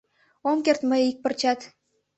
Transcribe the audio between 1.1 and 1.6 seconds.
ик пырчат.